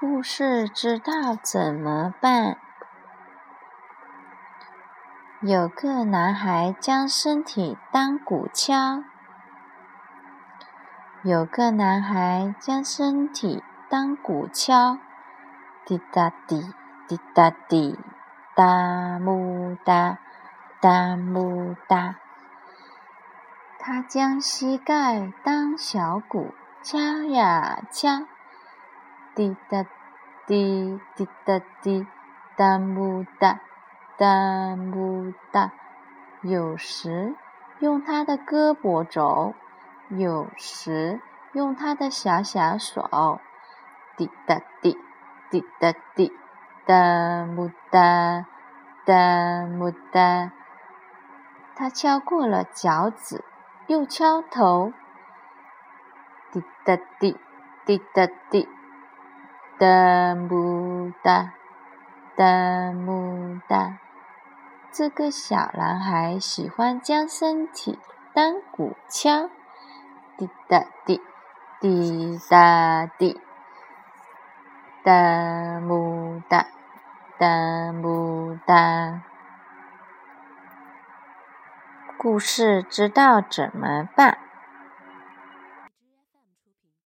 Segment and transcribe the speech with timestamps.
[0.00, 2.56] 故事知道怎么办？
[5.42, 9.04] 有个男孩将身体当鼓敲。
[11.22, 14.96] 有个男孩将身体当鼓敲，
[15.84, 16.72] 滴答滴，
[17.06, 17.98] 滴答滴，
[18.54, 20.16] 哒木哒，
[20.80, 22.14] 哒木哒。
[23.78, 28.22] 他将膝盖当小鼓敲呀敲。
[29.40, 29.86] 滴答
[30.46, 32.06] 滴，滴答滴，
[32.58, 33.58] 哒木哒，
[34.18, 35.72] 哒木哒。
[36.42, 37.34] 有时
[37.78, 39.54] 用他的胳膊肘，
[40.10, 41.22] 有时
[41.54, 43.40] 用他的小小手。
[44.18, 44.98] 滴答滴，
[45.50, 46.30] 滴答滴，
[46.84, 48.44] 哒木哒，
[49.06, 50.52] 哒木哒。
[51.74, 53.42] 他敲过了脚趾，
[53.86, 54.92] 又敲头。
[56.52, 57.38] 滴答滴，
[57.86, 58.68] 滴答滴。
[59.80, 61.54] 哒木哒，
[62.36, 63.98] 哒木哒。
[64.92, 67.98] 这个小男孩喜欢将身体
[68.34, 69.48] 当鼓敲，
[70.36, 71.22] 滴答滴，
[71.80, 73.40] 滴答滴，
[75.02, 76.66] 哒木哒，
[77.38, 79.22] 哒木哒。
[82.18, 84.36] 故事知道怎么办？